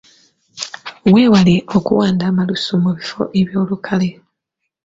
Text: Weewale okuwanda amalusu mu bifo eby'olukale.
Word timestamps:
Weewale 1.13 1.55
okuwanda 1.77 2.23
amalusu 2.31 2.71
mu 2.83 2.91
bifo 2.97 3.21
eby'olukale. 3.39 4.09